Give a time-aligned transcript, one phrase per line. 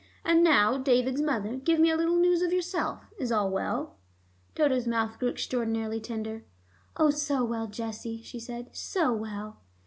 [0.25, 3.03] "And now, David's mother, give me a little news of yourself.
[3.19, 3.97] Is all well?"
[4.55, 6.43] Dodo's mouth grew extraordinarily tender.
[6.97, 9.61] "Oh, so well, Jesse," she said, "so well!"